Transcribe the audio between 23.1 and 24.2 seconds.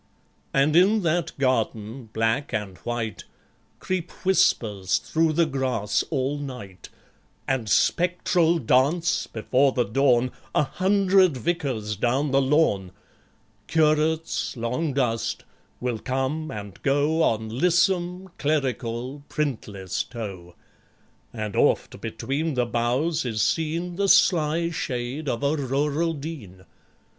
is seen The